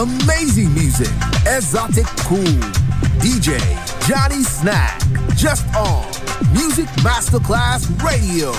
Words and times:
Amazing 0.00 0.72
music, 0.72 1.10
exotic 1.46 2.06
cool. 2.24 2.38
DJ 3.20 3.58
Johnny 4.08 4.42
Snack, 4.42 4.98
just 5.36 5.66
on 5.74 6.06
Music 6.54 6.86
Masterclass 7.04 7.86
Radio. 8.02 8.50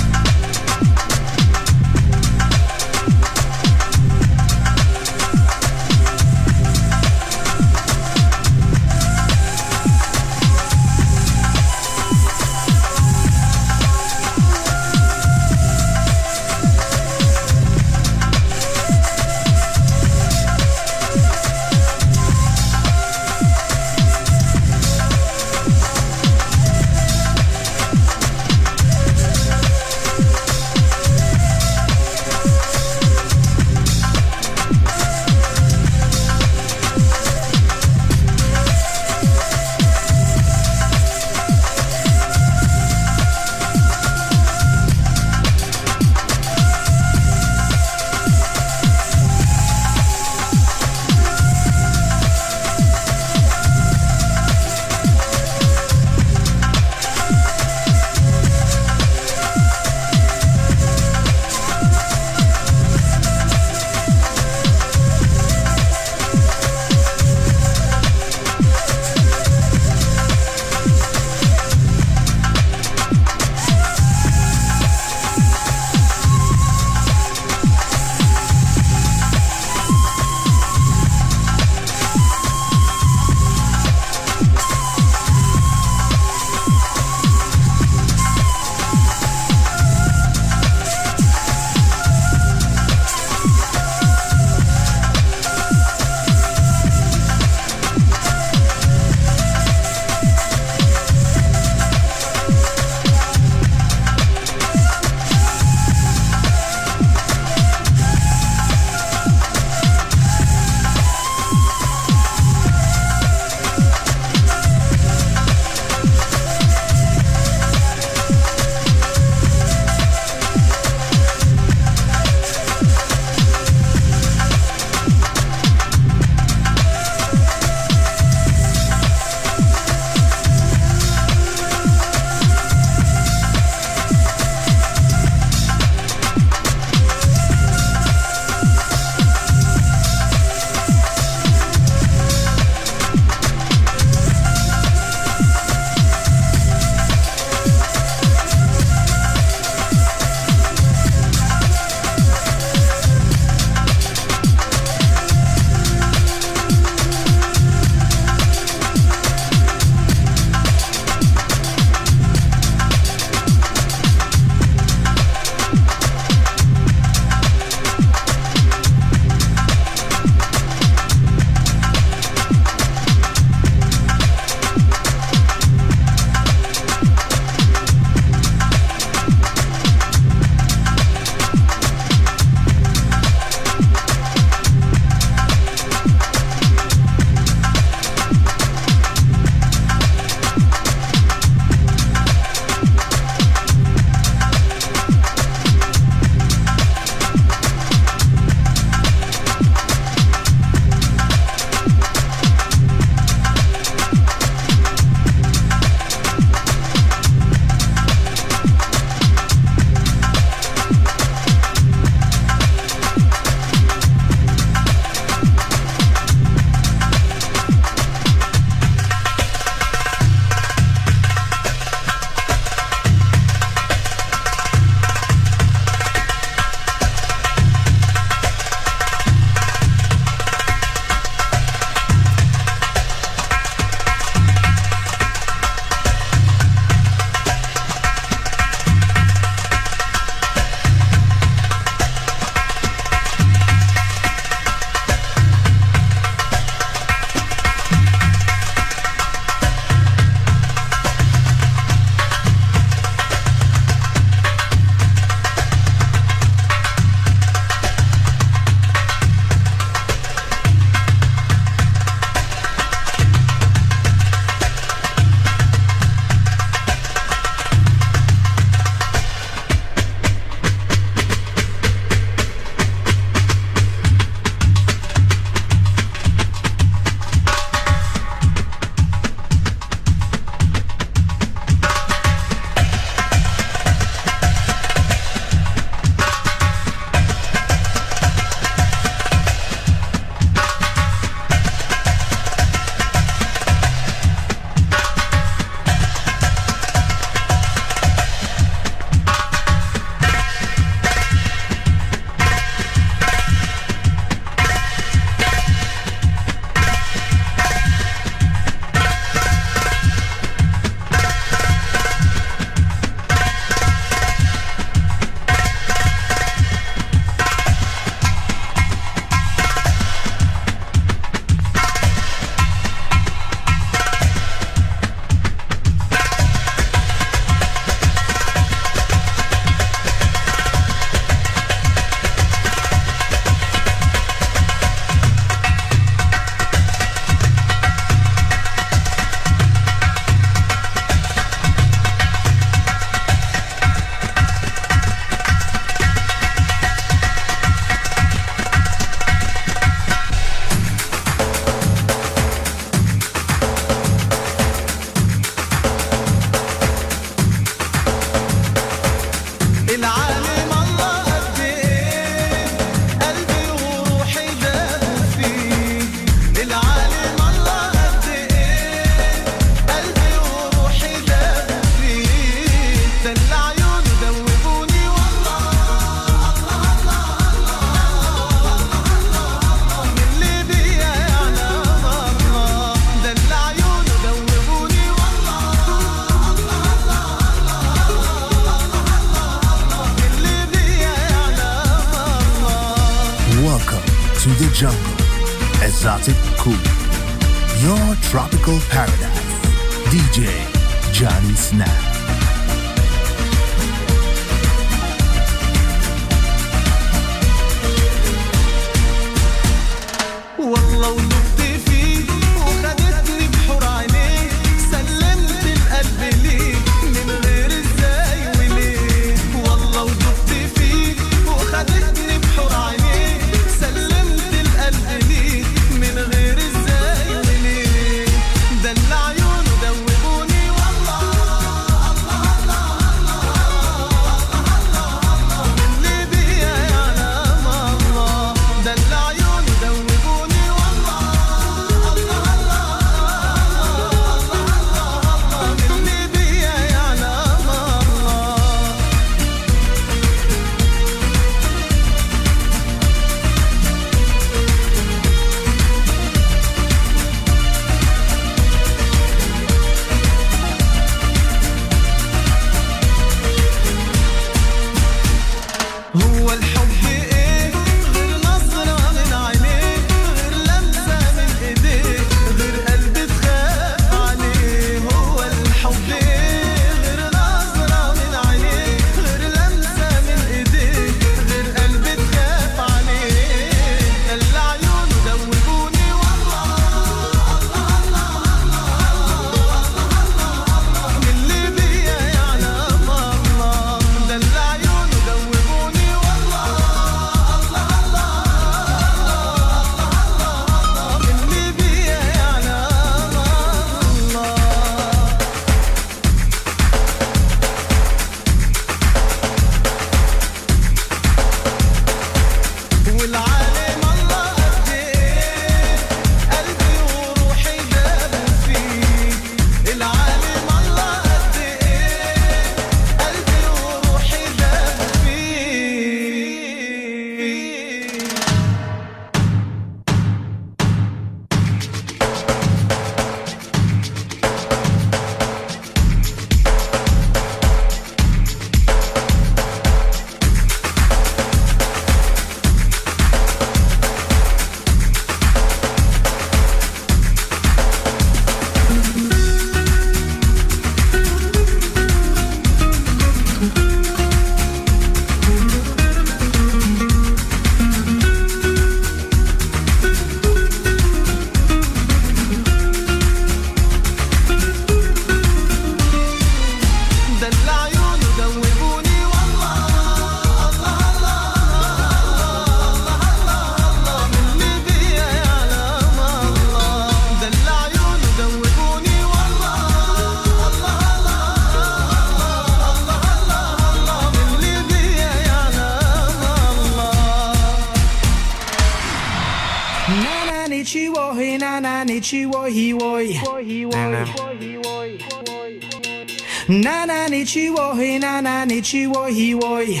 Ni 598.92 598.98
chiwo 598.98 599.24
he 599.26 599.54
woi. 599.54 600.00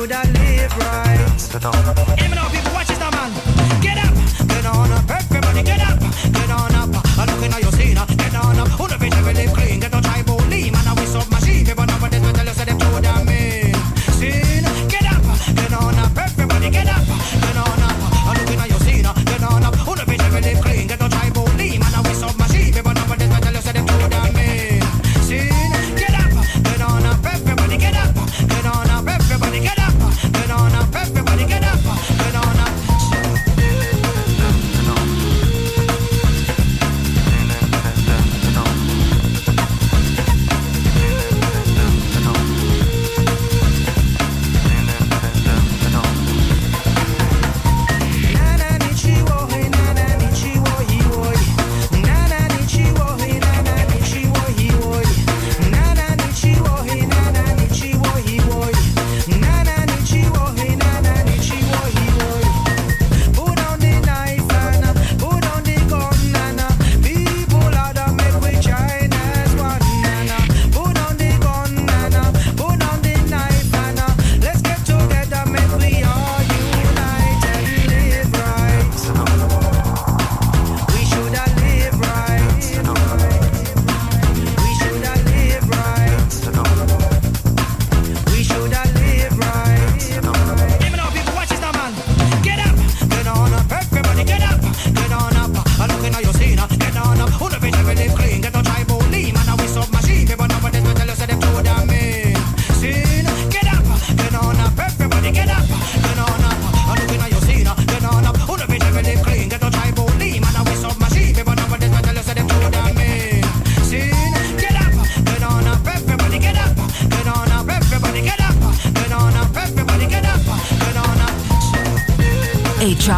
Should 0.00 0.12
have 0.12 0.32
live 0.32 0.78
right. 0.78 2.89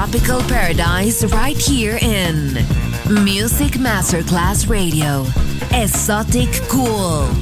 tropical 0.02 0.40
paradise 0.48 1.24
right 1.26 1.56
here 1.56 1.96
in 2.02 2.54
Music 3.22 3.74
Masterclass 3.74 4.68
Radio. 4.68 5.24
Exotic 5.70 6.50
Cool. 6.68 7.41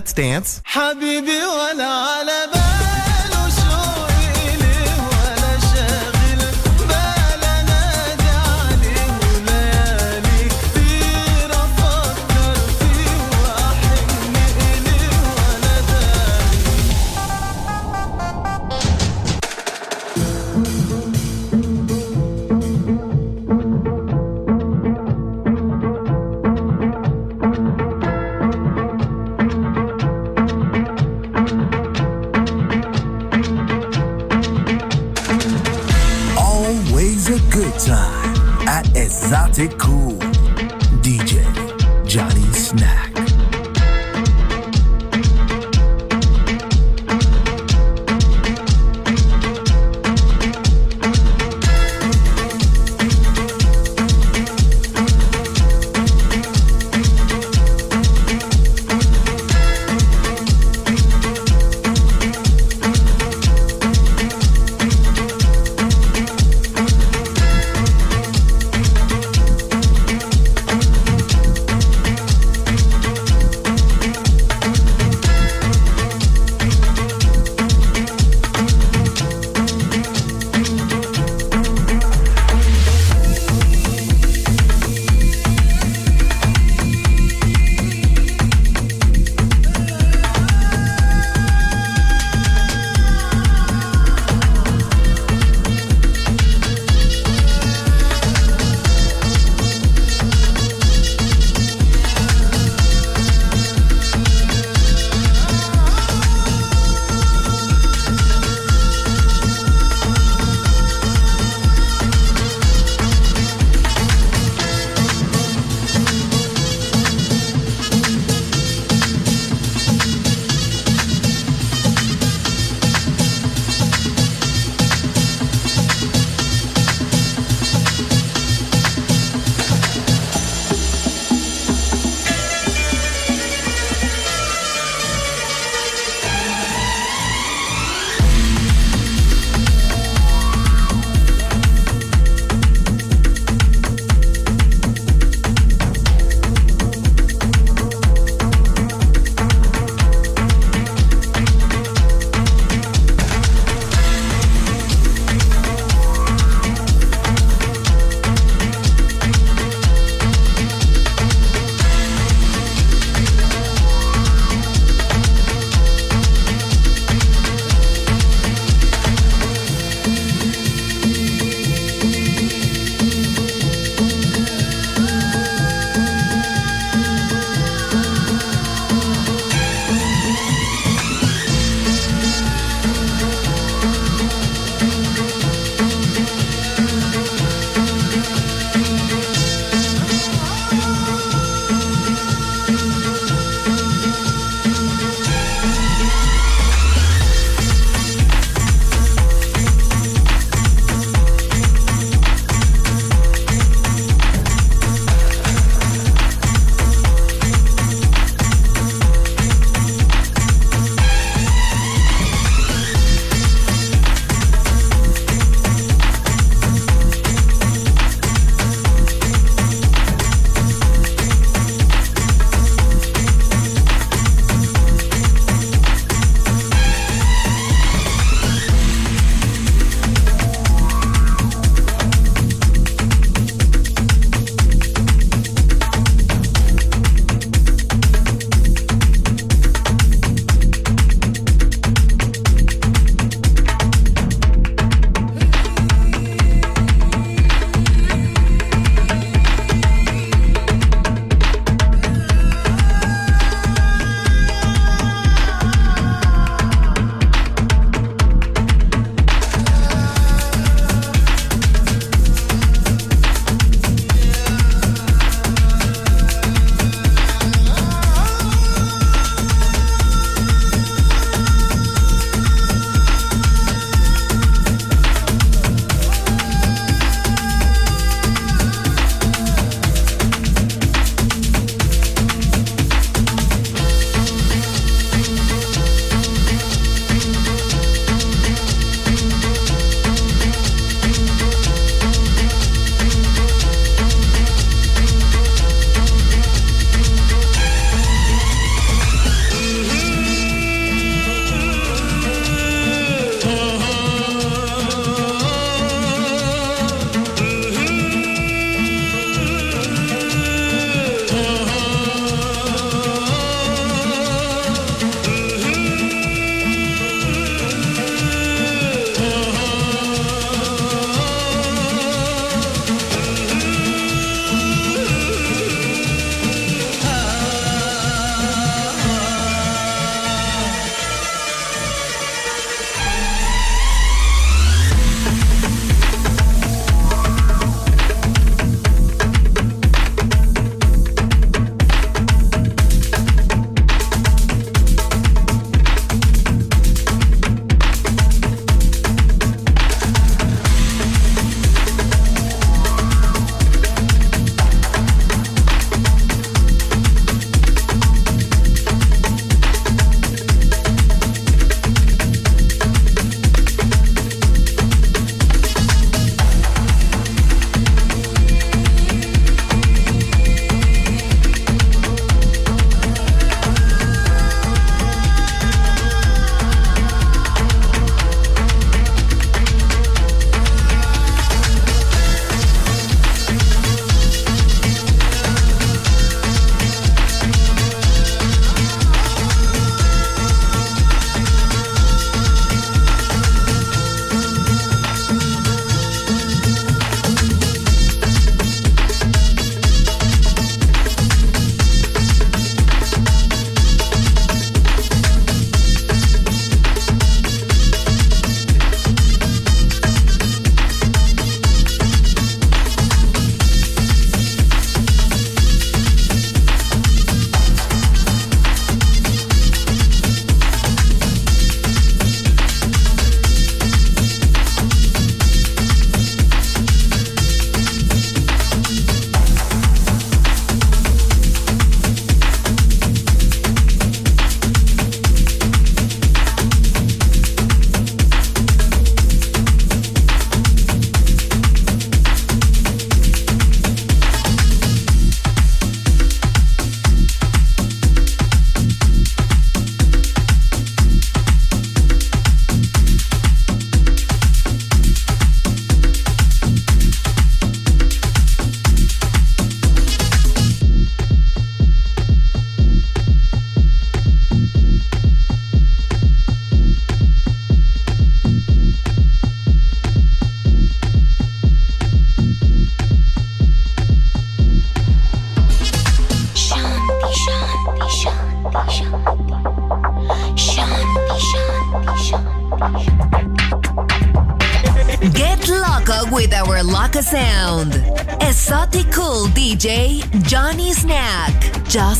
Let's 0.00 0.14
Dance. 0.14 0.59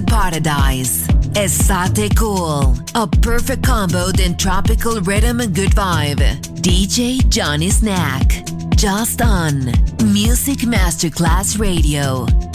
to 0.00 0.06
paradise. 0.06 1.06
Esoticool, 1.34 2.76
a 2.94 3.06
perfect 3.06 3.62
combo 3.62 4.10
than 4.10 4.36
tropical 4.36 5.00
rhythm 5.00 5.40
and 5.40 5.54
good 5.54 5.70
vibe. 5.70 6.40
DJ 6.60 7.26
Johnny 7.28 7.70
Snack, 7.70 8.44
just 8.76 9.22
on 9.22 9.66
Music 10.12 10.58
Masterclass 10.58 11.58
Radio. 11.58 12.49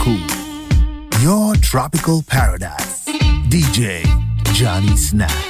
Cool. 0.00 0.18
Your 1.20 1.54
tropical 1.56 2.22
paradise. 2.22 3.04
DJ 3.48 4.02
Johnny 4.54 4.96
Snack. 4.96 5.49